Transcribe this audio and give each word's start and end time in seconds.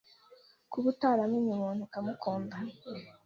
Kuba 0.71 0.85
utaramenye 0.93 1.49
umuntu 1.53 1.81
ukamukunda 1.83 2.55